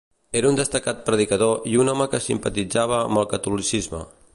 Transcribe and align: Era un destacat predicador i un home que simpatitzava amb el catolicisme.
Era 0.39 0.47
un 0.51 0.55
destacat 0.59 1.03
predicador 1.09 1.69
i 1.75 1.77
un 1.83 1.95
home 1.95 2.09
que 2.15 2.23
simpatitzava 2.31 3.01
amb 3.05 3.23
el 3.23 3.33
catolicisme. 3.37 4.07